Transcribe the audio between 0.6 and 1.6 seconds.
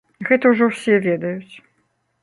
ўсе ведаюць.